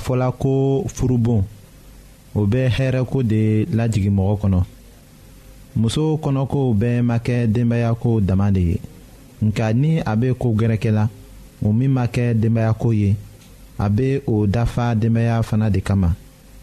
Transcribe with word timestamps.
fɔla 0.00 0.30
ko 0.32 0.84
furubon 0.88 1.42
o 2.34 2.46
bɛ 2.46 2.68
hɛrɛko 2.76 3.22
de 3.30 3.42
lajigin 3.76 4.14
mɔgɔ 4.16 4.34
kɔnɔ 4.40 4.60
muso 5.76 6.18
kɔnɔkow 6.22 6.66
bɛɛ 6.80 7.02
ma 7.02 7.18
kɛ 7.18 7.46
denbayako 7.54 8.20
dama 8.26 8.50
de 8.50 8.60
ye 8.60 8.76
nka 9.44 9.72
ni 9.74 10.00
a 10.00 10.16
bɛ 10.16 10.34
ko 10.38 10.48
gɛrɛkɛ 10.52 10.90
la 10.92 11.08
o 11.62 11.72
min 11.72 11.90
ma 11.92 12.06
kɛ 12.06 12.34
denbayako 12.34 12.88
ye 12.92 13.16
a 13.78 13.88
bɛ 13.88 14.22
o 14.26 14.46
dafa 14.46 14.94
denbaya 14.94 15.42
fana 15.42 15.70
de 15.70 15.80
kama 15.80 16.14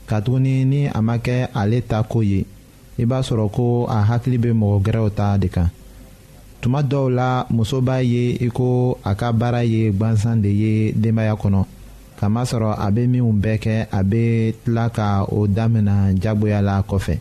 katuguni 0.07 0.65
ni 0.65 0.87
a 0.87 1.01
ma 1.01 1.17
kɛ 1.17 1.49
ale 1.55 1.81
ta 1.81 2.03
ko 2.03 2.19
ye 2.23 2.45
i 2.99 3.05
b'a 3.05 3.21
sɔrɔ 3.21 3.51
ko 3.51 3.85
a 3.89 4.01
hakili 4.03 4.37
bɛ 4.37 4.51
mɔgɔ 4.53 4.81
gɛrɛw 4.83 5.09
ta 5.15 5.37
de 5.37 5.47
kan 5.47 5.69
tuma 6.61 6.81
dɔw 6.83 7.09
la 7.13 7.45
muso 7.49 7.81
b'a 7.81 8.01
ye 8.01 8.37
i 8.41 8.49
a 9.09 9.15
ka 9.15 9.31
baara 9.31 9.63
ye 9.63 9.89
gwansan 9.91 10.41
de 10.41 10.49
ye 10.49 10.91
denbaya 10.93 11.35
kɔnɔ 11.39 11.65
kamasɔrɔ 12.19 12.69
a 12.85 12.89
bɛ 12.95 13.01
minnu 13.07 13.31
bɛɛ 13.43 13.57
kɛ 13.63 13.75
a 13.91 14.01
bɛ 14.03 14.51
tila 14.63 14.89
ka 14.89 15.23
o 15.29 15.47
damina 15.47 16.13
jagoya 16.21 16.61
la 16.61 16.81
kɔfɛ 16.81 17.15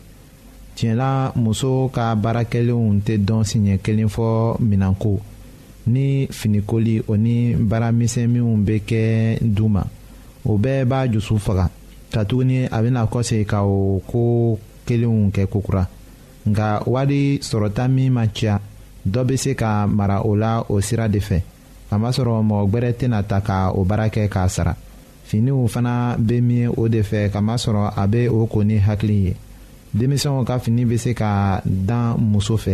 tiɲɛla 0.75 1.33
muso 1.35 1.87
ka 1.93 2.15
baarakɛlenw 2.15 3.01
tɛ 3.05 3.15
dɔn 3.25 3.43
siɲɛ 3.49 3.77
kelen 3.83 4.09
fɔ 4.09 4.57
minanko 4.59 5.19
ni 5.87 6.27
finikoli 6.29 7.01
o 7.07 7.13
ni 7.15 7.53
baaramisɛnninw 7.53 8.57
bɛ 8.65 8.81
kɛ 8.89 9.39
du 9.41 9.67
ma 9.69 9.83
o 10.45 10.57
bɛɛ 10.57 10.85
b'a 10.85 11.07
jusu 11.13 11.37
faga 11.37 11.69
katuguni 12.11 12.65
a 12.65 12.81
bɛna 12.81 13.05
kɔsegin 13.09 13.45
ka 13.47 13.61
o 13.63 14.01
ko 14.07 14.57
kelenw 14.85 15.29
kɛ 15.31 15.47
kokura 15.47 15.87
nka 16.47 16.83
wari 16.87 17.37
sɔrɔta 17.39 17.87
min 17.89 18.13
ma 18.13 18.25
ca 18.27 18.59
dɔ 19.07 19.21
bɛ 19.25 19.37
se 19.37 19.53
ka 19.53 19.85
mara 19.87 20.21
o 20.25 20.33
la 20.35 20.65
o 20.69 20.81
sira 20.81 21.07
de 21.07 21.19
fɛ 21.19 21.37
kamasɔrɔ 21.89 22.41
mɔgɔ 22.45 22.67
gbɛrɛ 22.69 22.91
tɛna 22.93 23.23
ta 23.27 23.39
ka 23.41 23.71
o 23.71 23.83
baara 23.85 24.09
kɛ 24.09 24.27
k'a 24.29 24.49
sara 24.49 24.75
finiw 25.27 25.67
fana 25.67 26.15
bɛ 26.27 26.35
min 26.47 26.71
o 26.79 26.87
de 26.87 27.01
fɛ 27.09 27.19
kamasɔrɔ 27.33 27.83
a 28.01 28.03
bɛ 28.07 28.19
o 28.31 28.45
ko 28.47 28.63
ni 28.63 28.75
hakili 28.87 29.17
ye 29.25 29.33
denmisɛnw 29.97 30.43
ka 30.47 30.55
fini 30.63 30.83
bɛ 30.87 30.97
se 31.03 31.11
ka 31.13 31.59
dan 31.65 32.15
muso 32.31 32.55
fɛ 32.55 32.73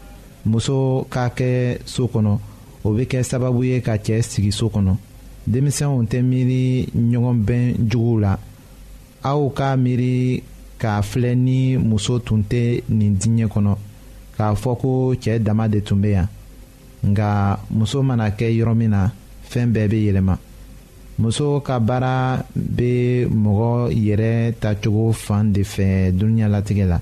muso 0.49 1.05
ka 1.09 1.25
kɛ 1.37 1.51
soo 1.93 2.07
kɔnɔ 2.11 2.33
o 2.85 2.91
bɛ 2.95 3.03
kɛ 3.11 3.19
sababu 3.29 3.61
ye 3.69 3.79
ka 3.81 3.93
cɛɛ 4.05 4.21
sigi 4.29 4.51
so 4.51 4.65
kɔnɔ 4.73 4.97
denmisɛnw 5.51 5.95
tɛ 6.09 6.19
miiri 6.29 6.63
ɲɔgɔn 7.09 7.37
bɛn 7.47 7.63
juguw 7.91 8.19
la 8.23 8.33
aw 9.23 9.49
ka 9.57 9.67
miiri 9.77 10.43
k'a 10.79 11.01
filɛ 11.01 11.35
ni 11.37 11.77
muso 11.77 12.19
tun 12.19 12.43
tɛ 12.43 12.81
nin 12.89 13.15
diɲɛ 13.19 13.47
kɔnɔ 13.53 13.73
k'a 14.37 14.55
fɔ 14.61 14.75
ko 14.81 14.89
cɛɛ 15.21 15.39
dama 15.43 15.67
de 15.69 15.81
tun 15.81 16.01
bɛ 16.01 16.09
yan 16.11 16.27
nka 17.05 17.59
muso 17.69 18.01
mana 18.01 18.29
kɛ 18.31 18.49
yɔrɔ 18.49 18.75
min 18.77 18.89
na 18.91 19.09
fɛn 19.49 19.71
bɛɛ 19.73 19.87
bɛ 19.87 19.97
yɛlɛma 20.09 20.37
muso 21.19 21.59
ka 21.61 21.79
baara 21.79 22.43
bɛ 22.57 23.27
mɔgɔ 23.29 23.91
yɛrɛ 23.93 24.53
tacogo 24.59 25.11
fan 25.13 25.51
de 25.53 25.61
fɛ 25.61 26.11
dunuya 26.17 26.47
latigɛ 26.49 26.85
la 26.89 26.97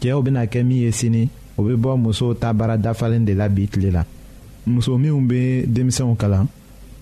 cɛw 0.00 0.22
bɛna 0.24 0.46
kɛ 0.48 0.64
min 0.64 0.76
ye 0.84 0.90
sini 0.90 1.28
o 1.56 1.62
bɛ 1.62 1.74
bɔ 1.76 1.90
musow 1.96 2.34
ta 2.38 2.52
baara 2.52 2.76
dafalen 2.76 3.24
de 3.24 3.32
la 3.34 3.48
bi 3.48 3.66
tile 3.66 3.90
la 3.90 4.04
muso 4.66 4.96
minnu 4.98 5.20
bɛ 5.26 5.64
denmisɛnw 5.66 6.14
kalan 6.16 6.46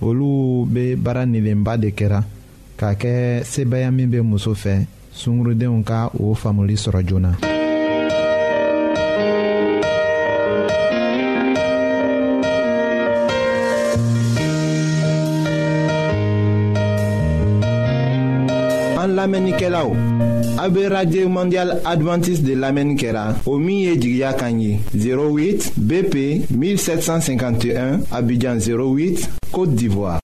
olu 0.00 0.64
bɛ 0.66 0.96
baara 0.96 1.26
nilenba 1.26 1.76
de 1.76 1.88
kɛra 1.90 2.22
k'a 2.76 2.94
kɛ 2.94 3.42
sebaya 3.44 3.90
min 3.92 4.06
bɛ 4.10 4.22
muso 4.22 4.54
fɛ 4.54 4.86
sungurudenw 5.12 5.82
ka 5.84 6.08
o 6.18 6.34
faamuli 6.34 6.74
sɔrɔ 6.76 7.02
joona. 7.06 7.36
An 19.02 19.10
lamenike 19.16 19.68
la 19.70 19.84
AB 20.56 20.86
Radio 20.88 21.26
Mondial 21.28 21.80
Adventist 21.84 22.44
de 22.44 22.54
lamen 22.54 22.94
kera 22.96 23.34
Omiye 23.46 23.96
Jigya 23.98 24.32
Kanyi 24.34 24.78
08 24.94 25.72
BP 25.76 26.42
1751 26.50 28.00
Abidjan 28.12 28.56
08 28.60 29.28
Kote 29.50 29.74
Divoa 29.74 30.20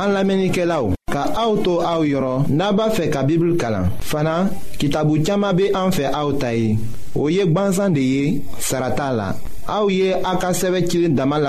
An 0.00 0.12
lamen 0.12 0.46
ike 0.48 0.64
la 0.64 0.80
ou 0.82 0.96
Ka 1.12 1.26
aoutou 1.36 1.84
aou 1.84 2.08
yoron 2.08 2.46
Naba 2.48 2.88
fe 2.92 3.10
ka 3.12 3.22
bibl 3.28 3.56
kalan 3.60 3.90
Fana, 4.00 4.48
kitabu 4.80 5.18
tchama 5.22 5.52
be 5.52 5.68
anfe 5.76 6.08
aoutayi 6.08 6.78
Oye 7.16 7.44
gban 7.48 7.72
zandeye, 7.72 8.42
sarata 8.60 9.12
la 9.12 9.34
aouye 9.68 9.96
ye 10.06 10.12
an 10.14 10.38
ka 10.38 10.52
sɛbɛ 10.52 10.86
cilen 10.88 11.14
dama 11.14 11.40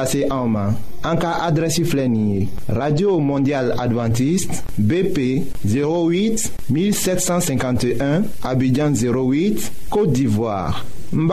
radio 2.68 3.20
mondial 3.20 3.72
adventiste 3.80 4.64
bp 4.78 5.44
08 5.64 6.52
1751 6.72 8.24
abidjan 8.44 8.94
08 8.94 9.72
côte 9.90 10.12
d'ivoire 10.14 10.86
n 11.14 11.30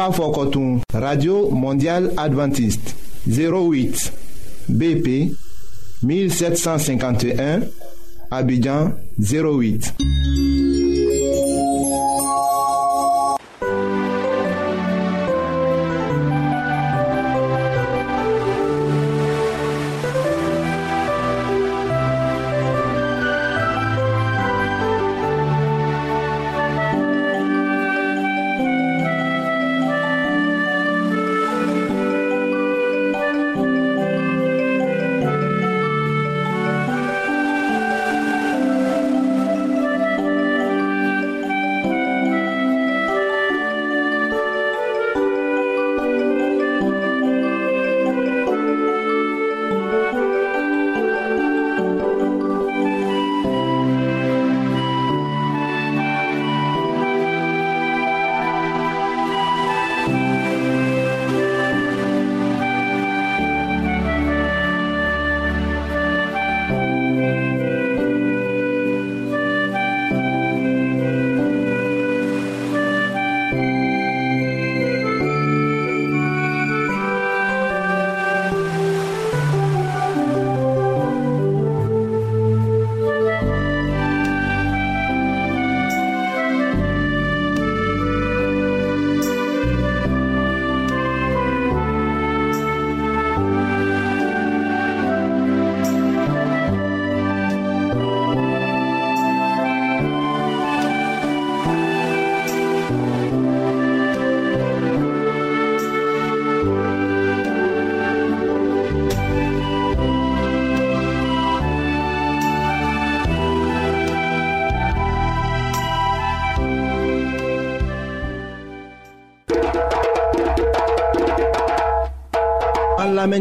radio 0.94 1.50
mondial 1.50 2.10
adventiste 2.16 2.94
08 3.28 4.12
bp 4.72 5.30
1751 6.02 7.60
abidjan 8.30 8.92
08 9.18 9.94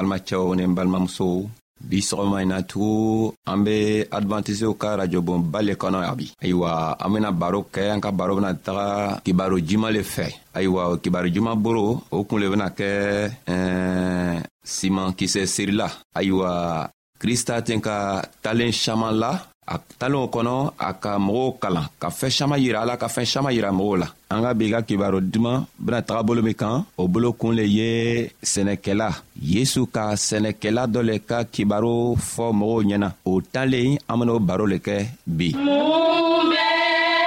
balimacɛw 0.00 0.46
ni 0.56 0.64
n 0.66 0.74
balimamusow 0.76 1.38
bi 1.88 1.98
sɔgɔma 2.08 2.36
ɲi 2.40 2.46
na 2.50 2.58
tugu 2.70 3.32
an 3.50 3.58
be 3.64 3.76
advantisiw 4.18 4.72
ka 4.80 4.88
rajobonba 5.00 5.58
le 5.66 5.74
kɔnɔ 5.80 5.98
ya 6.06 6.12
bi 6.18 6.26
ayiwa 6.42 6.70
an 7.04 7.10
bena 7.12 7.30
baro 7.40 7.60
kɛ 7.74 7.82
an 7.94 8.00
ka 8.04 8.10
baro 8.18 8.32
bena 8.36 8.52
taga 8.66 8.88
kibaro 9.24 9.56
juman 9.68 9.92
le 9.96 10.02
fɛ 10.14 10.26
ayiwa 10.56 10.82
kibaro 11.02 11.28
juman 11.34 11.56
boro 11.64 11.86
o 12.14 12.16
kun 12.26 12.40
le 12.40 12.46
bena 12.52 12.68
kɛ 12.78 12.90
ɛɛ 13.48 14.44
siman 14.74 15.14
kisɛ 15.18 15.42
sirila 15.54 15.88
ayiwa 16.18 16.50
krista 17.20 17.54
ten 17.66 17.80
ka 17.86 17.96
talen 18.44 18.72
saman 18.84 19.14
la 19.22 19.32
a 19.74 19.76
talen 19.98 20.20
o 20.26 20.26
kɔnɔ 20.34 20.54
a 20.88 20.90
ka 21.02 21.12
mɔgɔw 21.26 21.48
kalan 21.62 21.86
ka 22.00 22.08
fɛɛn 22.18 22.34
saman 22.38 22.60
yira 22.64 22.78
ala 22.80 22.94
ka 23.02 23.08
fɛɛn 23.14 23.30
saman 23.32 23.54
yira 23.54 23.70
mɔgɔw 23.78 23.96
la 24.02 24.06
an 24.32 24.42
ka 24.44 24.50
bi 24.58 24.70
ka 24.74 24.80
kibaro 24.88 25.18
duman 25.32 25.64
bena 25.84 26.00
taga 26.02 26.22
bolo 26.26 26.42
min 26.42 26.54
kan 26.62 26.76
o 27.00 27.02
bolokun 27.12 27.54
le 27.58 27.62
ye 27.76 27.90
sɛnɛkɛla 28.52 29.08
yesu 29.52 29.80
ka 29.94 30.04
sɛnɛkɛla 30.26 30.82
dɔ 30.92 31.00
le 31.08 31.16
ka 31.28 31.38
kibaro 31.52 31.94
fɔ 32.16 32.46
mɔgɔw 32.58 32.80
ɲɛna 32.88 33.08
o 33.30 33.32
talen 33.52 33.98
an 34.10 34.18
ben'o 34.18 34.38
baro 34.48 34.64
le 34.72 34.78
kɛ 34.86 34.96
bi 35.26 35.48
mun 35.54 36.42
bɛɛ 36.52 37.19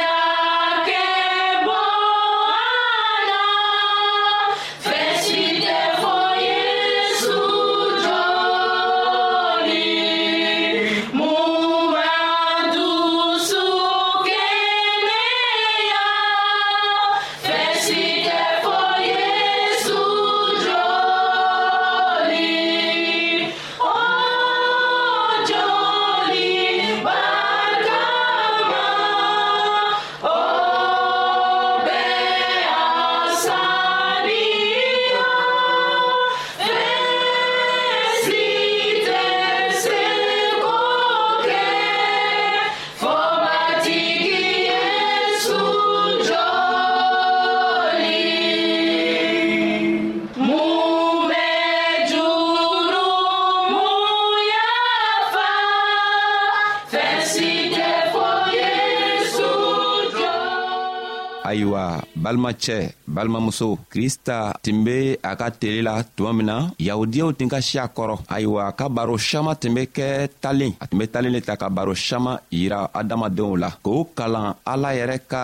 ayiwa 61.54 61.84
balimacɛ 62.24 62.78
balimamuso 63.16 63.68
krista 63.92 64.38
tun 64.66 64.78
be 64.86 64.98
a 65.30 65.32
ka 65.40 65.48
tele 65.62 65.80
la 65.88 65.94
tuma 66.16 66.32
min 66.38 66.48
na 66.50 66.56
yahudiyaw 66.88 67.30
tun 67.38 67.50
ka 67.54 67.60
si 67.68 67.76
a 67.86 67.88
kɔrɔ 67.96 68.16
ayiwa 68.36 68.64
ka 68.80 68.86
baro 68.96 69.16
saman 69.28 69.56
tun 69.62 69.74
be 69.78 69.84
kɛ 69.96 70.06
talen 70.44 70.74
a 70.84 70.86
tun 70.90 70.98
be 71.00 71.06
talen 71.14 71.32
le 71.36 71.40
ta 71.48 71.54
ka 71.62 71.68
baro 71.78 71.94
saman 72.08 72.40
yira 72.60 72.80
adamadenw 73.00 73.54
la 73.64 73.70
k'o 73.86 73.94
kalan 74.18 74.50
ala 74.72 74.90
yɛrɛ 75.00 75.18
ka 75.32 75.44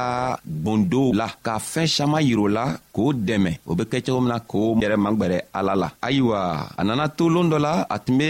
gwendow 0.64 1.08
la 1.22 1.28
ka 1.46 1.54
fɛɛn 1.72 1.90
saman 1.98 2.24
yir'u 2.28 2.46
la 2.58 2.66
k'o 3.00 3.14
dɛmɛ 3.28 3.52
o 3.70 3.72
be 3.78 3.84
kɛ 3.92 3.98
cogo 4.06 4.20
min 4.24 4.30
na 4.34 4.38
k'o 4.50 4.76
yɛrɛ 4.82 4.96
magwɛrɛ 5.06 5.38
ala 5.58 5.74
la 5.82 5.88
ayiwa 6.08 6.40
a 6.80 6.82
nana 6.84 7.06
to 7.18 7.24
loon 7.34 7.48
dɔ 7.52 7.58
la 7.66 7.72
a 7.96 7.98
tun 8.06 8.18
be 8.20 8.30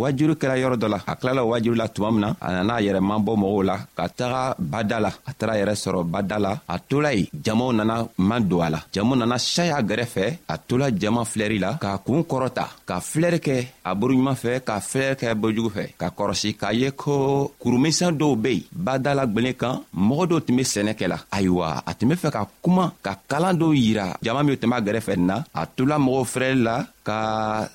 wajuru 0.00 0.34
kɛra 0.40 0.54
yɔrɔ 0.60 0.76
dɔ 0.82 0.86
la 0.94 0.98
a 1.10 1.14
kilala 1.18 1.40
o 1.46 1.48
wajuru 1.52 1.76
la 1.82 1.88
tuma 1.94 2.08
min 2.14 2.20
na 2.24 2.30
a 2.46 2.48
nana 2.56 2.72
a 2.78 2.82
yɛrɛ 2.86 3.00
mabɔ 3.08 3.32
mɔgɔw 3.42 3.62
la 3.70 3.76
ka 3.96 4.04
taga 4.18 4.42
bada 4.72 4.96
la 5.04 5.10
a 5.28 5.32
taara 5.38 5.54
yɛrɛ 5.60 5.74
sɔrɔ 5.84 6.00
bada 6.12 6.36
la 6.44 6.52
a 6.74 6.76
tola 6.88 7.10
yen 7.16 7.26
jamaw 7.44 7.70
nana 7.78 7.96
ma 8.28 8.36
don 8.40 8.62
a 8.66 8.68
la 8.74 8.80
jamu 8.94 9.14
nana 9.16 9.36
saya 9.52 9.78
gɛrɛfɛ 9.88 10.24
a 10.52 10.56
tola 10.68 10.86
jama 11.00 11.20
filɛri 11.30 11.58
la 11.64 11.70
k'a 11.82 11.98
kuun 12.06 12.22
kɔrɔta 12.30 12.64
ka 12.88 12.96
filɛri 13.10 13.38
kɛ 13.46 13.56
a 13.88 13.90
boroɲuman 13.98 14.36
fɛ 14.42 14.52
ka 14.68 14.74
filɛri 14.80 15.16
kɛ 15.20 15.26
bojugu 15.40 15.68
fɛ 15.76 15.84
ka 16.00 16.08
kɔrɔsi 16.16 16.50
k'a 16.60 16.72
ye 16.80 16.88
ko 17.02 17.14
kurumisɛn 17.62 18.16
dɔw 18.20 18.32
be 18.42 18.50
yen 18.58 18.64
bada 18.86 19.10
la 19.18 19.24
gwelen 19.26 19.54
kan 19.60 19.74
mɔgɔ 20.08 20.24
dɔw 20.30 20.38
tun 20.46 20.56
be 20.56 20.62
sɛnɛ 20.72 20.92
kɛ 20.98 21.06
la 21.12 21.18
ayiwa 21.36 21.68
a 21.88 21.92
tun 21.98 22.08
be 22.10 22.14
fɛ 22.22 22.28
ka 22.36 22.42
kuma 22.62 22.84
ka 23.04 23.12
kalan 23.30 23.56
dɔw 23.60 23.72
yira 23.76 23.97
yira 23.98 24.16
jama 24.22 24.42
minw 24.42 24.56
tun 24.56 24.70
b'a 24.70 24.80
gɛrɛfɛ 24.80 25.16
nin 25.16 25.26
na 25.26 25.36
a 25.54 25.62
tula 25.76 25.96
mɔgɔw 25.98 26.24
fɛrɛli 26.32 26.62
la 26.64 26.74
ka 27.06 27.18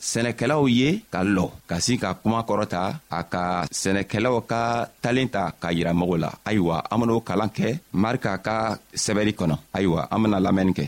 sɛnɛkɛlaw 0.09 0.61
ye 0.79 0.89
ka 1.13 1.19
lɔ 1.23 1.45
ka 1.69 1.75
sin 1.79 1.97
ka 1.99 2.13
kuma 2.21 2.41
kɔrɔta 2.47 2.81
a 3.09 3.19
ka 3.23 3.43
sɛnɛkɛlaw 3.81 4.35
ka 4.49 4.59
talen 5.01 5.29
ta 5.33 5.51
ka 5.61 5.67
yira 5.71 5.91
mɔgɔw 5.93 6.17
la 6.21 6.29
ayiwa 6.45 6.77
an 6.91 6.99
ben'o 7.01 7.19
kalan 7.23 7.49
kɛ 7.49 7.67
marika 7.93 8.37
ka 8.37 8.77
sɛbɛri 8.95 9.33
kɔnɔ 9.39 9.55
ayiwa 9.73 10.07
an 10.11 10.21
bena 10.23 10.39
lamɛnni 10.45 10.73
kɛ 10.77 10.85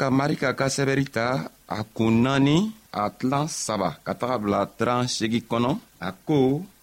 kan 0.00 0.10
ka 0.10 0.16
marika 0.18 0.48
ka 0.58 0.66
sɛbɛri 0.76 1.06
ta 1.16 1.26
a 1.78 1.78
kun 1.96 2.16
naani 2.24 2.56
a 3.00 3.02
tilan 3.18 3.46
saba 3.64 3.88
ka 4.06 4.12
taga 4.20 4.36
bila 4.42 4.60
tran 4.78 5.00
segi 5.16 5.40
kɔnɔ 5.50 5.70
a 6.08 6.08
ko 6.26 6.38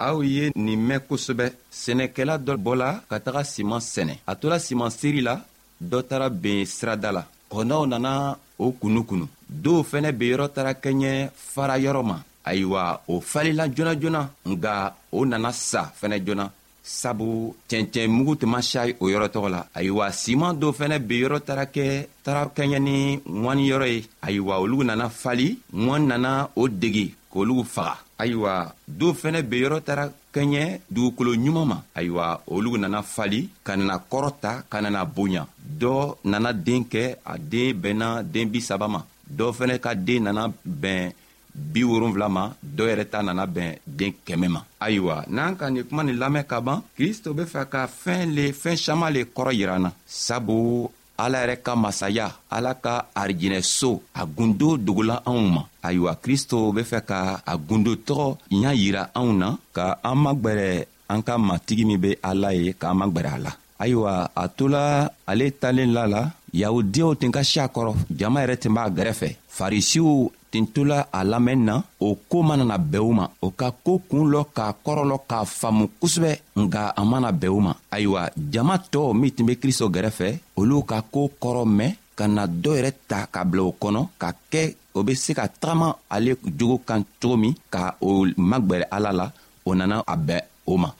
aw 0.08 0.16
ye 0.36 0.46
nin 0.66 0.80
mɛn 0.88 1.02
kosɛbɛ 1.08 1.46
sɛnɛkɛla 1.82 2.36
dɔ 2.48 2.54
bɔla 2.66 2.90
ka 3.10 3.18
taga 3.26 3.42
siman 3.54 3.82
sɛnɛ 3.94 4.16
a 4.32 4.34
tola 4.42 4.58
siman 4.66 4.92
seri 5.00 5.22
la 5.28 5.36
dɔ 5.92 5.98
tara 6.10 6.28
ben 6.42 6.60
sirada 6.76 7.10
la 7.18 7.24
kɔnɔw 7.52 7.84
nana 7.92 8.14
o 8.66 8.66
kunu 8.82 9.02
kunu 9.10 9.26
dɔw 9.64 9.80
fɛnɛ 9.92 10.10
benyɔrɔ 10.20 10.46
tara 10.56 10.72
kɛɲɛ 10.84 11.12
fara 11.54 11.76
yɔrɔ 11.86 12.02
ma 12.12 12.18
ayiwa 12.50 12.84
o 13.12 13.14
falila 13.32 13.64
joona 13.76 13.94
joona 14.02 14.22
nga 14.50 14.74
o 15.18 15.20
nana 15.32 15.52
sa 15.70 15.82
fɛnɛ 16.02 16.18
joona 16.26 16.46
sabu 16.84 17.56
cɛncɛn 17.70 18.12
mugu 18.12 18.36
tun 18.36 18.50
ma 18.52 18.62
siya 18.62 18.82
o 19.00 19.08
yɔrɔ 19.10 19.28
tɔgɔ 19.34 19.50
la 19.50 19.62
ayiwa 19.74 20.12
siman 20.12 20.56
dɔ 20.62 20.68
fɛnɛ 20.78 21.00
be 21.08 21.16
yɔrɔ 21.24 21.40
tara 21.48 21.66
kɛ 21.66 21.86
tara 22.24 22.46
kɛɲɛ 22.56 22.78
ni 22.80 22.96
ŋwaniyɔrɔ 23.42 23.86
ye 23.94 24.00
ayiwa 24.22 24.54
olugu 24.62 24.84
nana 24.84 25.10
fali 25.10 25.48
ŋwani 25.74 26.06
nana 26.08 26.50
o 26.56 26.68
degi 26.68 27.16
k'olugu 27.32 27.64
faga 27.64 27.96
ayiwa 28.20 28.74
do 28.88 29.14
fɛnɛ 29.14 29.42
be 29.50 29.56
yɔrɔ 29.64 29.80
tara 29.86 30.06
kɛɲɛ 30.34 30.80
dugukolo 30.92 31.32
ɲuman 31.36 31.66
ma 31.68 31.82
ayiwa 31.96 32.42
olugu 32.50 32.78
nana 32.78 33.02
fali 33.02 33.50
ka 33.64 33.76
nana 33.78 34.02
kɔrɔta 34.12 34.64
ka 34.70 34.82
nana 34.82 35.06
boya 35.06 35.48
dɔ 35.82 36.18
nana 36.26 36.52
den 36.54 36.84
kɛ 36.84 37.16
a 37.26 37.38
den 37.40 37.72
bɛnna 37.82 38.24
den 38.32 38.50
bisaba 38.52 38.88
ma 38.90 39.02
dɔ 39.32 39.54
fɛnɛ 39.58 39.80
ka 39.80 39.94
den 39.96 40.24
nana 40.24 40.52
bɛn 40.68 41.14
bi 41.56 41.84
ma 42.30 42.44
dɔ 42.76 42.84
yɛrɛ 42.90 43.06
ta 43.12 43.20
nana 43.26 43.46
bɛn 43.46 43.78
den 43.86 44.14
kɛmɛ 44.26 44.48
ma 44.54 44.62
ayiwa 44.80 45.16
n'an 45.30 45.56
ka 45.58 45.66
nin 45.70 45.84
kuma 45.88 46.04
nin 46.04 46.18
lamɛn 46.20 46.46
ka 46.50 46.60
ban 46.62 46.82
kristo 46.96 47.34
be 47.36 47.44
fɛ 47.44 47.70
ka 47.70 47.88
fɛɛn 47.88 48.34
le 48.36 48.46
fɛɛn 48.52 48.76
saman 48.78 49.14
le 49.14 49.22
kɔrɔ 49.26 49.52
yira 49.54 49.80
na 49.80 49.92
sabu 50.06 50.90
ala 51.18 51.38
yɛrɛ 51.46 51.62
ka 51.64 51.76
masaya 51.76 52.28
ala 52.50 52.74
ka 52.76 53.06
arijinɛso 53.16 54.02
a 54.16 54.26
gundo 54.26 54.78
dogola 54.78 55.22
anw 55.26 55.42
ma 55.56 55.62
ayiwa 55.84 56.14
kristo 56.22 56.72
be 56.74 56.82
fɛ 56.82 57.00
ka 57.06 57.42
a 57.46 57.58
gundo 57.58 57.96
tɔgɔ 57.96 58.38
ɲa 58.62 58.72
yira 58.74 59.04
anw 59.16 59.32
na 59.38 59.58
ka 59.72 59.96
an 60.04 60.18
magwɛrɛ 60.24 60.86
an 61.10 61.22
ka 61.22 61.38
matigi 61.38 61.86
min 61.86 62.00
be 62.02 62.16
ala 62.24 62.52
ye 62.54 62.74
k'an 62.74 62.98
magwɛrɛ 62.98 63.30
a 63.36 63.40
la 63.46 63.52
ayiwa 63.80 64.30
a 64.36 64.48
tola 64.50 65.12
ale 65.28 65.46
talen 65.60 65.94
la 65.94 66.06
la 66.08 66.22
yahudiyaw 66.54 67.12
tun 67.18 67.32
ka 67.34 67.44
si 67.44 67.60
kɔrɔ 67.60 67.94
jama 68.10 68.40
yɛrɛ 68.46 68.56
tun 68.62 68.74
b'a 68.74 68.90
gɛrɛfɛ 68.96 69.28
farisiw 69.56 70.30
tun 70.52 70.66
tola 70.74 71.08
a 71.12 71.24
lamɛnni 71.24 71.66
na 71.66 71.76
o 72.00 72.16
koo 72.30 72.44
manana 72.44 72.78
bɛn 72.78 73.02
u 73.10 73.14
ma 73.14 73.26
o 73.42 73.50
ka 73.52 73.72
koo 73.84 74.00
kun 74.10 74.30
lɔ 74.32 74.44
k'a 74.56 74.72
lɔ 75.12 75.18
k'a 75.30 75.46
faamu 75.46 75.88
kosɛbɛ 76.02 76.32
nga 76.56 76.94
a 76.96 77.04
mana 77.06 77.32
bɛn 77.32 77.50
u 77.50 77.60
ma 77.60 77.74
ayiwa 77.92 78.30
jama 78.54 78.78
tɔɔw 78.92 79.14
min 79.14 79.32
tun 79.32 79.46
be 79.48 79.56
kristo 79.60 79.90
gɛrɛfɛ 79.90 80.40
olu 80.58 80.84
ka 80.86 81.02
koo 81.12 81.28
kɔrɔ 81.42 81.66
mɛn 81.66 81.96
ka 82.18 82.28
na 82.28 82.46
dɔ 82.48 82.72
yɛrɛ 82.80 82.94
ta 83.08 83.26
ka 83.32 83.44
bila 83.44 83.64
o 83.64 83.72
kɔnɔ 83.82 84.08
ka 84.22 84.32
kɛ 84.52 84.76
o 84.96 85.04
be 85.04 85.16
se 85.16 85.34
ka 85.34 85.48
tagama 85.48 85.96
ale 86.10 86.36
jogo 86.58 86.78
kan 86.86 87.04
cogo 87.22 87.38
min 87.38 87.56
ka 87.72 87.96
o 88.02 88.26
magwɛrɛ 88.38 88.86
ala 88.92 89.12
la 89.12 89.32
o 89.66 89.74
nana 89.74 90.04
a 90.08 90.16
bɛn 90.18 90.42
o 90.68 90.78
ma 90.78 90.94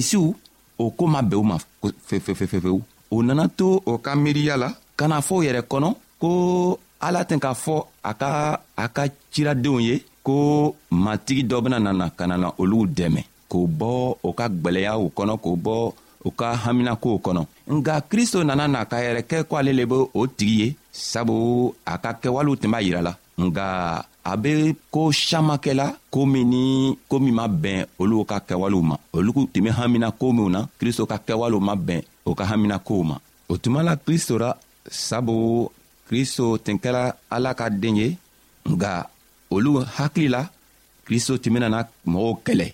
farisiw 0.00 0.32
o 0.80 0.84
ko 0.96 1.04
ma 1.12 1.20
bɛn 1.22 1.36
u 1.36 1.44
ma 1.44 1.56
fefefefefewu 2.08 2.76
o 3.12 3.16
nana 3.22 3.48
to 3.48 3.68
o 3.86 3.98
ka 3.98 4.14
miiriya 4.16 4.56
la 4.56 4.72
ka 4.96 5.06
na 5.08 5.20
fɔ 5.20 5.34
u 5.38 5.42
yɛrɛ 5.44 5.60
kɔnɔ 5.70 5.90
ko 6.22 6.78
ala 7.00 7.20
tɛ 7.28 7.36
k'a 7.42 7.54
fɔ 7.64 7.76
a 8.02 8.12
ka 8.20 8.30
a 8.82 8.86
ka 8.88 9.02
ciradenw 9.32 9.78
ye 9.86 9.96
ko 10.26 10.76
matigi 10.90 11.42
dɔ 11.50 11.60
bena 11.62 11.78
nana 11.78 12.10
ka 12.18 12.24
na 12.26 12.36
na 12.38 12.48
olu 12.58 12.80
dɛmɛ 12.96 13.22
k'o 13.50 13.60
bɔ 13.78 14.16
o 14.28 14.32
ka 14.32 14.46
gwɛlɛyaw 14.48 15.00
kɔnɔ 15.16 15.34
k'o 15.44 15.54
bɔ 15.66 15.92
u 16.24 16.30
ka 16.30 16.56
haminakow 16.64 17.16
kɔnɔ 17.24 17.42
nga 17.76 18.00
kristo 18.00 18.42
nana 18.42 18.66
na 18.68 18.84
k'a 18.86 19.00
yɛrɛ 19.04 19.22
kɛ 19.30 19.44
ko 19.48 19.56
ale 19.56 19.72
le 19.72 19.84
be 19.86 19.94
o 20.14 20.26
tigi 20.26 20.56
ye 20.62 20.76
sabu 20.92 21.74
a 21.86 21.98
ka 21.98 22.10
kɛwalew 22.22 22.56
tun 22.60 22.70
b'a 22.72 22.82
yira 22.82 23.00
la 23.02 23.12
nga 23.40 24.04
a 24.24 24.36
be 24.36 24.74
koo 24.90 25.10
saman 25.12 25.56
kɛla 25.64 25.86
koo 26.12 26.26
min 26.32 26.44
ni 26.52 26.62
koo 27.08 27.18
min 27.24 27.32
ma 27.38 27.44
bɛn 27.62 27.86
olu 28.00 28.16
ka 28.30 28.36
kɛwalew 28.48 28.82
ma 28.88 28.96
olu 29.16 29.30
tun 29.52 29.62
be 29.64 29.70
hamina 29.78 30.08
koo 30.20 30.30
minw 30.36 30.50
na 30.54 30.60
kristo 30.78 31.02
ka 31.10 31.16
kɛwalew 31.26 31.60
ma 31.68 31.74
bɛn 31.86 32.02
o 32.28 32.34
ka 32.38 32.44
hamina 32.50 32.76
kow 32.86 33.02
ma 33.08 33.16
o 33.50 33.54
tuma 33.62 33.80
la 33.86 33.94
kristo 34.04 34.34
ra 34.42 34.50
sabu 35.08 35.34
kristo 36.08 36.44
tun 36.64 36.76
kɛla 36.82 37.02
ala 37.34 37.50
ka 37.58 37.66
den 37.82 37.96
ye 38.00 38.08
nga 38.72 38.92
olu 39.54 39.72
hakili 39.98 40.28
la 40.34 40.42
kristo 41.06 41.32
tun 41.42 41.54
benana 41.54 41.80
mɔgɔw 42.12 42.34
kɛlɛ 42.46 42.68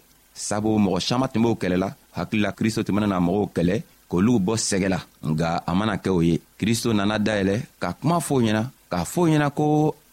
sabu 0.47 0.71
mɔgɔ 0.85 1.01
saman 1.07 1.29
tun 1.33 1.43
b'o 1.43 1.55
kɛlɛla 1.63 1.89
hakili 2.17 2.43
la 2.43 2.53
kristo 2.53 2.83
tun 2.85 2.95
benana 2.97 3.21
mɔgɔw 3.21 3.47
kɛlɛ 3.57 3.77
k'olu 4.11 4.33
bɔ 4.47 4.55
sɛgɛ 4.69 4.89
la 4.95 5.01
nga 5.31 5.63
a 5.67 5.75
mana 5.75 5.95
kɛ 5.97 6.11
o 6.17 6.21
ye 6.23 6.41
kristo 6.59 6.93
nana 6.93 7.19
dayɛlɛ 7.19 7.63
ka 7.81 7.93
kuma 7.93 8.19
fɔ 8.19 8.35
ɲɛna 8.43 8.63
k'a 8.91 9.03
fɔ 9.13 9.23
ɲɛna 9.31 9.49
ko 9.55 9.67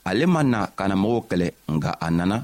ale 0.06 0.26
ma 0.28 0.42
na 0.44 0.62
ka 0.76 0.86
na 0.88 0.96
mɔgɔw 0.96 1.22
kɛlɛ 1.30 1.48
nga 1.76 1.92
a 2.00 2.08
nana 2.18 2.38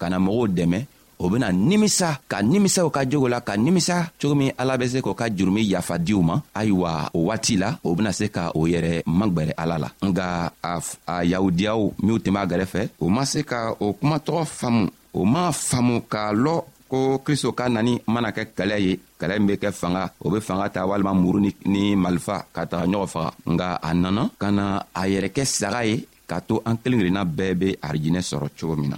ka 0.00 0.06
na 0.10 0.18
mɔgɔw 0.18 0.46
dɛmɛ 0.56 0.78
o 1.22 1.30
bena 1.30 1.48
nimisa 1.54 2.18
ka 2.30 2.38
nimisa 2.42 2.82
u 2.86 2.90
ka 2.90 3.06
jogo 3.08 3.28
la 3.30 3.40
ka 3.40 3.54
nimisa 3.56 4.10
cogo 4.20 4.34
min 4.34 4.50
ala 4.58 4.74
be 4.80 4.86
se 4.88 4.98
k'o 5.00 5.14
ka 5.14 5.30
jurumi 5.30 5.62
yafa 5.64 5.96
di 5.98 6.12
u 6.12 6.20
ma 6.22 6.42
ayiwa 6.58 7.10
o 7.14 7.20
waati 7.30 7.54
la 7.56 7.78
o 7.86 7.94
bena 7.94 8.12
se 8.12 8.28
ka 8.30 8.50
o 8.54 8.66
yɛrɛ 8.66 9.02
magwɛrɛ 9.06 9.52
ala 9.56 9.76
la 9.78 9.88
nga 10.06 10.52
a, 10.62 10.74
a 11.06 11.16
yahudiyaw 11.24 11.80
minw 12.02 12.18
tun 12.18 12.32
b'a 12.34 12.44
gɛrɛfɛ 12.50 12.82
o 13.00 13.06
ma 13.08 13.22
se 13.24 13.40
ka 13.44 13.70
o 13.78 13.92
kumatɔgɔ 13.94 14.42
faamu 14.56 14.90
o 15.18 15.24
m'a 15.24 15.44
faamu 15.52 16.02
k'a 16.12 16.32
lɔ 16.44 16.62
ko 16.90 17.18
kristo 17.24 17.52
ka 17.54 17.68
nani 17.68 17.94
mana 18.06 18.30
kɛ 18.34 18.44
kɛlɛ 18.56 18.76
ye 18.86 18.98
kɛlɛ 19.20 19.34
min 19.38 19.46
be 19.46 19.54
kɛ 19.56 19.70
fanga 19.72 20.10
o 20.20 20.30
be 20.30 20.40
fanga 20.40 20.68
ta 20.68 20.82
walima 20.86 21.14
muru 21.14 21.40
ni, 21.40 21.54
ni 21.66 21.94
malifa 21.96 22.42
ka 22.52 22.66
taga 22.66 22.86
ɲɔgɔn 22.90 23.06
faga 23.06 23.30
nga 23.46 23.66
a 23.82 23.94
nana 23.94 24.30
ka 24.38 24.50
na 24.50 24.82
a 24.92 25.06
yɛrɛ 25.06 25.30
kɛ 25.32 25.44
saga 25.46 25.86
ye 25.86 26.06
k'a 26.28 26.40
to 26.40 26.60
an 26.68 26.76
kelen 26.82 26.98
kelenna 27.00 27.22
bɛɛ 27.36 27.52
be 27.60 27.68
arijinɛ 27.86 28.20
sɔrɔ 28.28 28.48
cogo 28.56 28.74
min 28.80 28.90
na 28.90 28.96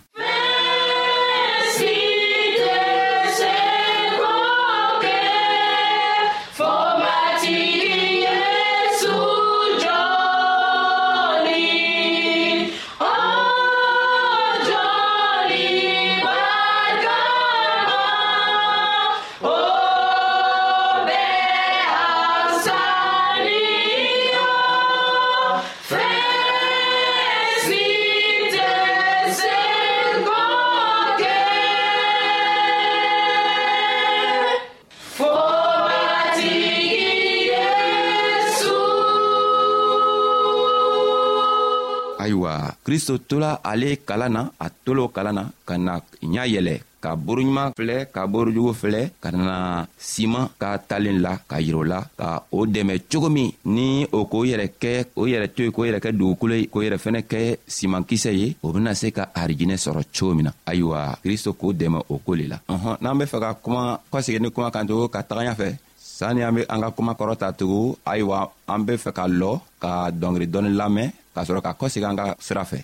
kristo 42.86 43.18
tola 43.18 43.58
ale 43.66 43.98
kalan 44.06 44.32
na 44.32 44.42
a 44.64 44.66
tol'o 44.70 45.10
kalan 45.14 45.34
na 45.36 45.42
ka 45.68 45.74
na 45.76 45.94
ɲa 46.32 46.44
yɛlɛ 46.54 46.74
ka 47.02 47.16
boroɲuman 47.24 47.72
filɛ 47.76 47.96
ka 48.14 48.22
borojugu 48.30 48.72
filɛ 48.80 49.00
ka 49.22 49.28
na 49.34 49.56
siman 49.98 50.46
ka 50.60 50.68
talen 50.88 51.18
la 51.26 51.32
ka 51.50 51.56
yirɛ 51.66 51.82
la 51.92 51.98
ka 52.20 52.28
o 52.54 52.60
dɛmɛ 52.74 52.94
cogo 53.10 53.26
min 53.36 53.50
ni 53.74 54.06
o 54.18 54.20
k'o 54.30 54.46
yɛrɛ 54.50 54.66
kɛ 54.82 54.92
o 55.20 55.26
yɛrɛ 55.32 55.46
to 55.54 55.60
ye 55.66 55.70
k'o 55.74 55.82
yɛrɛ 55.86 55.98
kɛ 56.04 56.10
dugukolo 56.18 56.54
ye 56.60 56.70
k'o 56.72 56.80
yɛrɛ 56.86 56.98
fɛnɛ 57.04 57.20
kɛ 57.30 57.40
simankisɛ 57.76 58.30
ye 58.40 58.48
o 58.62 58.70
bena 58.72 58.94
se 58.94 59.10
ka 59.16 59.24
arijinɛ 59.40 59.76
sɔrɔ 59.84 60.02
cogo 60.14 60.34
min 60.38 60.44
na 60.46 60.52
ayiwa 60.70 61.18
kristo 61.24 61.50
k'o 61.60 61.72
dɛmɛ 61.80 61.98
o 62.12 62.14
koo 62.24 62.38
le 62.38 62.44
la 62.52 62.58
ɔhɔn 62.70 62.98
n'an 63.02 63.18
be 63.18 63.24
fɛ 63.32 63.38
ka 63.44 63.48
kuma 63.62 63.98
kɔsegi 64.12 64.38
ni 64.40 64.50
kuma 64.54 64.70
kan 64.70 64.86
tugu 64.86 65.08
ka 65.10 65.26
taga 65.26 65.42
ɲafɛ 65.50 65.68
sani 66.16 66.42
an 66.42 66.52
be 66.56 66.62
an 66.72 66.80
ka 66.82 66.90
kuma 66.96 67.12
kɔrɔta 67.14 67.52
tugu 67.58 67.96
ayiwa 68.10 68.38
an 68.72 68.80
be 68.86 68.92
fɛ 69.02 69.10
ka 69.18 69.24
lɔ 69.40 69.50
ka 69.82 69.92
dɔngeri 70.20 70.46
dɔɔni 70.52 70.70
lamɛn 70.80 71.10
k'a 71.34 71.42
sɔrɔ 71.46 71.60
ka 71.66 71.72
kɔsegi 71.80 72.06
an 72.08 72.16
ka 72.16 72.24
sira 72.46 72.62
fɛ 72.70 72.78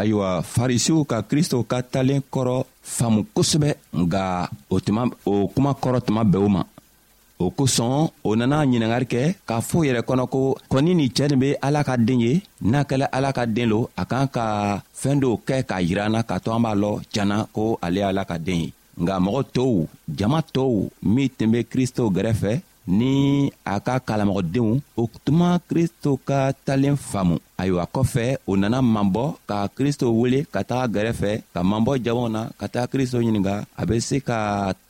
ayiwa 0.00 0.28
farisiw 0.52 1.00
ka 1.10 1.18
kristo 1.30 1.58
ka 1.70 1.78
talen 1.92 2.22
kɔrɔ 2.34 2.56
faamu 2.96 3.20
kosɛbɛ 3.36 3.70
nga 4.00 4.24
o 4.74 4.80
tuma 4.84 5.02
o 5.32 5.48
kuma 5.54 5.70
kɔrɔ 5.82 5.98
tuma 6.06 6.22
bɛɛ 6.32 6.38
o 6.46 6.48
ma 6.48 6.62
o 7.38 7.46
kosɔn 7.58 8.10
o 8.28 8.34
nana 8.34 8.58
ɲiningari 8.70 9.06
kɛ 9.12 9.20
k'a 9.48 9.60
fɔ 9.70 9.78
yɛrɛ 9.86 10.00
kɔnɔ 10.08 10.26
ko 10.32 10.40
kɔni 10.70 10.92
nin 10.96 11.10
cɛɛ 11.16 11.28
nin 11.30 11.38
be 11.42 11.50
ala 11.62 11.84
ka 11.84 11.94
den 11.96 12.20
ye 12.20 12.42
n'a 12.70 12.82
kɛla 12.90 13.06
ala 13.12 13.32
ka 13.32 13.44
den 13.46 13.68
lo 13.70 13.90
a 13.96 14.04
kan 14.06 14.26
ka 14.26 14.82
fɛɛn 15.02 15.20
dɔw 15.22 15.34
kɛ 15.46 15.62
k'a 15.68 15.78
yira 15.88 16.10
k'a 16.28 16.40
to 16.42 16.50
an 16.50 16.62
b'a 16.64 16.74
lɔ 16.82 16.92
janna 17.14 17.46
ko 17.54 17.78
ale 17.80 17.94
ye 17.98 18.02
ala 18.02 18.24
ka 18.24 18.36
den 18.38 18.56
ye 18.64 18.72
nga 18.98 19.14
mɔgɔ 19.20 19.42
tow 19.52 19.88
jama 20.16 20.42
tow 20.42 20.90
min 21.02 21.28
tun 21.38 21.52
be 21.52 21.62
kristo 21.62 22.10
gɛrɛfɛ 22.10 22.54
Ni 22.86 23.46
a 23.62 23.78
ka 23.86 23.96
kalam 24.08 24.34
rodde 24.34 24.58
ou, 24.58 24.82
Oktouman 25.04 25.62
kristou 25.70 26.18
ka 26.18 26.50
talen 26.66 26.98
famou, 26.98 27.38
ayiwa 27.58 27.84
kɔfɛ 27.94 28.24
u 28.46 28.52
nana 28.56 28.78
mabɔ 28.82 29.24
ka 29.48 29.56
kristo 29.76 30.04
wele 30.20 30.38
ka 30.52 30.60
taga 30.64 30.86
gɛrɛfɛ 30.94 31.30
ka 31.54 31.60
mabɔ 31.70 31.92
jamaw 32.04 32.28
na 32.28 32.40
ka 32.60 32.66
taga 32.72 32.86
kristo 32.92 33.18
ɲininga 33.20 33.54
a 33.80 33.82
be 33.86 34.00
se 34.00 34.16
ka 34.28 34.38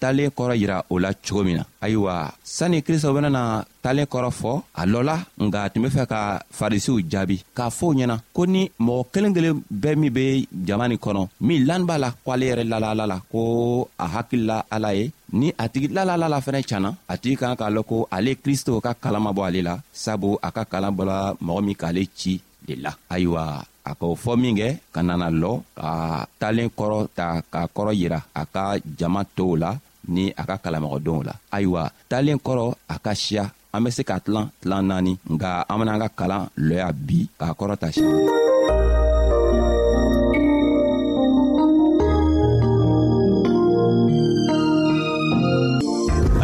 talen 0.01 0.31
kɔrɔ 0.37 0.55
yira 0.61 0.83
o 0.89 0.99
la 0.99 1.11
cogo 1.27 1.43
min 1.45 1.57
na 1.57 1.65
ayiwa 1.85 2.15
sanni 2.45 2.83
kristo 2.87 3.13
benana 3.15 3.65
talen 3.83 4.07
kɔrɔ 4.13 4.31
fɔ 4.41 4.53
a 4.81 4.83
lɔla 4.93 5.17
nga 5.45 5.69
tun 5.71 5.83
be 5.83 5.89
fɛ 5.97 6.07
ka 6.07 6.21
farisiw 6.59 6.97
jaabi 7.13 7.43
k'a 7.57 7.69
fɔo 7.79 7.93
ɲɛna 7.97 8.17
ko 8.33 8.45
ni 8.47 8.71
mɔgɔ 8.81 9.07
kelen 9.13 9.35
kelen 9.35 9.63
bɛɛ 9.83 9.97
min 9.97 10.13
be 10.17 10.47
jama 10.67 10.89
ni 10.89 10.97
kɔnɔ 10.97 11.29
min 11.41 11.65
lani 11.69 11.85
b'a 11.85 11.99
la 11.99 12.09
ko 12.25 12.31
ale 12.33 12.45
yɛrɛ 12.51 12.65
lala 12.69 12.91
ala 12.91 13.05
e, 13.05 13.09
la 13.09 13.19
ko 13.31 13.89
a 13.99 14.07
hakilila 14.15 14.63
ala 14.71 14.95
ye 14.95 15.11
ni 15.33 15.53
a 15.59 15.69
tigi 15.69 15.89
lalala 15.89 16.29
la 16.29 16.41
fɛnɛ 16.41 16.65
canna 16.67 16.95
a 17.09 17.19
tigi 17.19 17.37
kan 17.39 17.57
k'a 17.57 17.71
lɔn 17.73 17.85
ko 17.87 18.09
ale 18.11 18.31
kristo 18.37 18.81
ka 18.83 18.95
kalan 18.95 19.23
ma 19.23 19.33
bɔ 19.33 19.43
ale 19.49 19.61
la 19.63 19.75
sabu 19.93 20.39
a 20.43 20.49
ka 20.53 20.65
kalan 20.65 20.97
bɔla 20.97 21.35
mɔgɔ 21.43 21.61
min 21.67 21.75
k'ale 21.77 22.09
ci 22.17 22.41
de 22.67 22.75
la 22.79 22.93
ayiwa 23.11 23.45
a 23.85 23.91
k'o 23.99 24.15
fɔ 24.15 24.33
min 24.43 24.55
kɛ 24.59 24.69
ka 24.95 25.01
nana 25.07 25.29
lɔ 25.43 25.53
ka 25.79 25.91
talen 26.41 26.71
kɔrɔ 26.79 26.99
ta 27.19 27.27
k'a 27.53 27.63
kɔrɔ 27.75 27.91
yira 28.01 28.21
a 28.35 28.43
ka 28.55 28.63
jama 28.99 29.23
tow 29.37 29.53
la 29.63 29.71
ni 30.15 30.25
a 30.31 30.43
ka 30.49 30.57
kalamɔgɔdenw 30.65 31.21
la 31.27 31.35
ayiwa 31.57 31.83
talen 32.11 32.39
kɔrɔ 32.47 32.67
a 32.89 32.97
ka 33.05 33.13
siya 33.15 33.45
an 33.75 33.83
be 33.85 33.91
se 33.91 34.03
ka 34.07 34.19
tilan 34.23 34.47
tilan 34.61 34.87
naani 34.87 35.19
nga 35.35 35.65
an 35.69 35.79
benaan 35.81 36.01
ka 36.07 36.09
kalan 36.19 36.49
lɔya 36.69 36.89
bi 36.95 37.27
k'a 37.39 37.51
kɔrɔ 37.59 37.75
ta 37.83 37.89
siya 37.91 38.11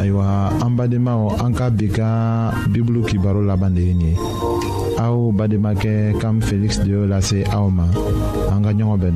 ayiwa 0.01 0.27
an 0.67 0.73
badenmaw 0.79 1.23
an 1.45 1.53
ka 1.55 1.71
bi 1.71 1.87
ka 1.95 2.09
bibulu 2.73 3.07
kibaro 3.07 3.41
laban 3.47 3.75
de 3.79 3.83
ye 3.87 3.95
nin 3.95 4.11
ye 4.11 4.15
aw 4.99 5.31
Bademake 5.31 6.13
kam 6.19 6.43
Félix 6.43 6.79
de 6.83 6.93
la 6.93 7.07
lase 7.19 7.45
Aoma. 7.53 7.87
En 8.51 8.59
an 8.59 8.63
ka 8.63 8.73
ɲɔgɔn 8.73 9.07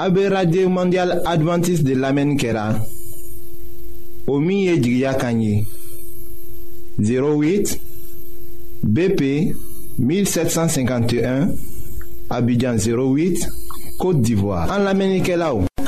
En 0.00 0.28
radio 0.30 0.68
mondial 0.68 1.20
Adventiste 1.24 1.84
de 1.84 1.94
lamenkera. 1.94 2.76
Omi 4.26 4.78
djia 4.80 5.14
Kanye. 5.14 5.64
08 7.00 7.78
bp 8.82 9.52
1751 9.98 11.48
abidjan 12.30 12.76
08 12.76 13.48
côte 13.98 14.20
d'ivoire 14.22 14.68
en 14.70 14.82
l'Amenikelaou. 14.82 15.64